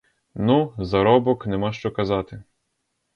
[0.35, 2.43] Ну, заробок, нема що казати!